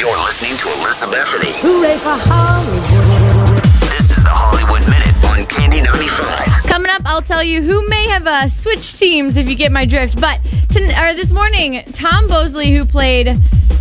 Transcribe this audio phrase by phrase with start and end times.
[0.00, 1.52] You're listening to Elizabeth Bethany.
[1.56, 3.62] Hooray for Hollywood.
[3.90, 6.62] This is the Hollywood Minute on Candy 95.
[6.62, 9.84] Coming up, I'll tell you who may have uh, switched teams if you get my
[9.84, 10.18] drift.
[10.18, 10.40] But
[10.70, 13.26] to, or this morning, Tom Bosley, who played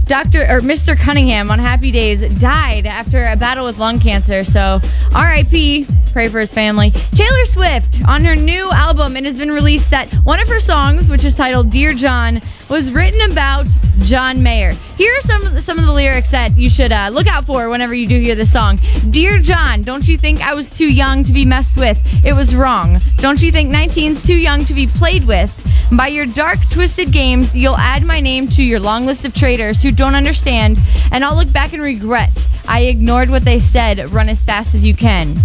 [0.04, 0.42] Dr.
[0.42, 0.98] or Mr.
[0.98, 4.44] Cunningham on Happy Days, died after a battle with lung cancer.
[4.44, 4.82] So,
[5.16, 5.86] R.I.P.
[6.12, 6.92] Pray for his family.
[7.14, 11.10] Taylor Swift on her new album, it has been released that one of her songs,
[11.10, 13.66] which is titled "Dear John," was written about
[14.02, 14.74] John Mayer.
[14.98, 17.46] Here are some of the, some of the lyrics that you should uh, look out
[17.46, 18.80] for whenever you do hear this song.
[19.10, 22.00] Dear John, don't you think I was too young to be messed with?
[22.26, 23.00] It was wrong.
[23.18, 25.54] Don't you think 19's too young to be played with?
[25.92, 29.82] By your dark, twisted games, you'll add my name to your long list of traitors
[29.82, 30.78] who don't understand,
[31.12, 32.48] and I'll look back and regret.
[32.68, 34.12] I ignored what they said.
[34.12, 35.36] Run as fast as you can.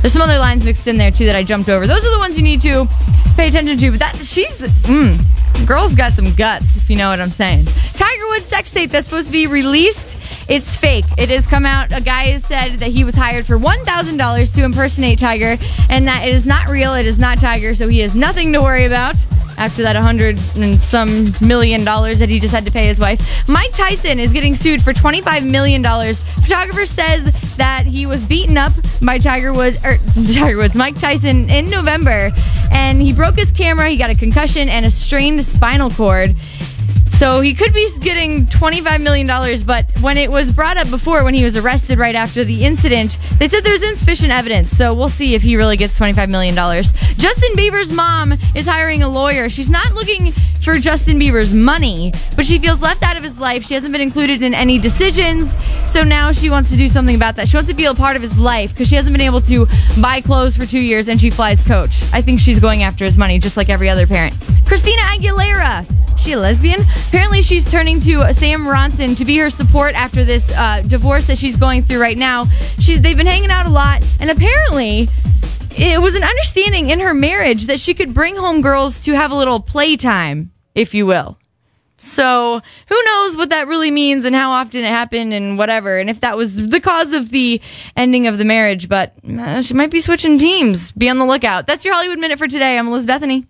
[0.00, 1.86] There's some other lines mixed in there too that I jumped over.
[1.86, 2.88] Those are the ones you need to
[3.36, 3.90] pay attention to.
[3.90, 7.66] But that she's mm, girl's got some guts, if you know what I'm saying.
[7.94, 10.16] Tiger Woods sex tape that's supposed to be released.
[10.48, 11.04] It's fake.
[11.16, 11.92] It has come out.
[11.92, 15.56] A guy has said that he was hired for one thousand dollars to impersonate Tiger,
[15.88, 16.94] and that it is not real.
[16.94, 19.16] It is not Tiger, so he has nothing to worry about
[19.60, 23.20] after that hundred and some million dollars that he just had to pay his wife.
[23.46, 25.82] Mike Tyson is getting sued for $25 million.
[25.82, 28.72] Photographer says that he was beaten up
[29.02, 29.98] by Tiger Woods, or er,
[30.34, 32.30] Tiger Woods, Mike Tyson in November,
[32.72, 33.90] and he broke his camera.
[33.90, 36.34] He got a concussion and a strained spinal cord.
[37.20, 39.26] So he could be getting $25 million,
[39.66, 43.18] but when it was brought up before, when he was arrested right after the incident,
[43.38, 44.70] they said there's insufficient evidence.
[44.70, 46.54] So we'll see if he really gets $25 million.
[46.54, 49.50] Justin Bieber's mom is hiring a lawyer.
[49.50, 50.32] She's not looking
[50.62, 53.66] for Justin Bieber's money, but she feels left out of his life.
[53.66, 55.58] She hasn't been included in any decisions.
[55.86, 57.50] So now she wants to do something about that.
[57.50, 59.66] She wants to be a part of his life because she hasn't been able to
[60.00, 62.02] buy clothes for two years and she flies coach.
[62.14, 64.34] I think she's going after his money just like every other parent.
[64.64, 66.80] Christina Aguilera she a lesbian?
[67.08, 71.38] Apparently, she's turning to Sam Ronson to be her support after this uh, divorce that
[71.38, 72.44] she's going through right now.
[72.78, 75.08] She's they've been hanging out a lot, and apparently,
[75.72, 79.30] it was an understanding in her marriage that she could bring home girls to have
[79.30, 81.38] a little playtime, if you will.
[81.96, 86.08] So who knows what that really means and how often it happened and whatever, and
[86.08, 87.60] if that was the cause of the
[87.94, 88.88] ending of the marriage.
[88.88, 90.92] But uh, she might be switching teams.
[90.92, 91.66] Be on the lookout.
[91.66, 92.78] That's your Hollywood Minute for today.
[92.78, 93.46] I'm Elizabeth Bethany.